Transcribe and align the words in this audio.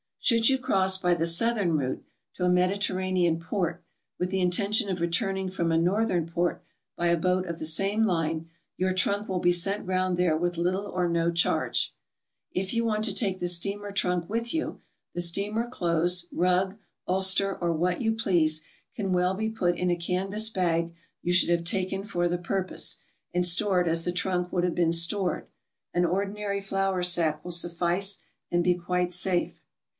Should 0.23 0.49
you 0.49 0.57
cross 0.57 0.97
by 0.97 1.13
the 1.15 1.25
southern 1.27 1.77
route, 1.77 2.03
to 2.35 2.45
a 2.45 2.49
Mediter 2.49 2.95
ranean 2.95 3.39
port, 3.39 3.83
with 4.19 4.29
the 4.29 4.39
intention 4.39 4.89
of 4.89 5.01
returning 5.01 5.49
from 5.49 5.71
a 5.71 5.77
northern 5.77 6.27
port 6.27 6.63
by 6.95 7.07
a 7.07 7.17
boat 7.17 7.45
of 7.47 7.59
the 7.59 7.65
same 7.65 8.03
line, 8.05 8.49
your 8.77 8.93
trunk 8.93 9.27
will 9.27 9.39
be 9.39 9.51
sent 9.51 9.85
round 9.85 10.17
there 10.17 10.37
with 10.37 10.57
little 10.57 10.85
or 10.87 11.07
no 11.09 11.31
charge. 11.31 11.93
If 12.51 12.73
you 12.73 12.83
want 12.85 13.03
to 13.05 13.13
take 13.15 13.39
the 13.39 13.47
steamer 13.47 13.91
trunk 13.91 14.27
with 14.29 14.53
you, 14.53 14.81
the 15.13 15.21
steamer 15.21 15.67
clothes, 15.67 16.25
rug, 16.31 16.77
ulster, 17.07 17.55
or 17.55 17.71
what 17.73 18.01
you 18.01 18.13
please, 18.13 18.63
can 18.95 19.13
well 19.13 19.33
be 19.33 19.49
put 19.49 19.75
in 19.77 19.91
a 19.91 19.95
canvas 19.95 20.49
bag 20.49 20.95
you 21.21 21.33
should 21.33 21.49
have 21.49 21.63
taken 21.63 22.03
for 22.03 22.27
the 22.27 22.39
purpose, 22.39 22.97
and 23.33 23.45
stored 23.45 23.87
as 23.87 24.03
the 24.03 24.11
trunk 24.11 24.51
would 24.51 24.63
have 24.63 24.75
been 24.75 24.93
stored. 24.93 25.47
An 25.93 26.05
ordinary 26.05 26.61
flour 26.61 27.03
sack 27.03 27.43
will 27.43 27.51
sufflee 27.51 28.17
and 28.51 28.63
be 28.63 28.75
quite 28.75 29.11
safe. 29.13 29.59